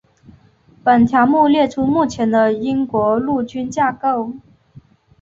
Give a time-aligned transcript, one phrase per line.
[0.83, 4.33] 本条目列出目前的英国陆军架构。